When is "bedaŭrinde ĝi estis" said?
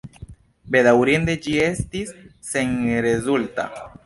0.75-2.15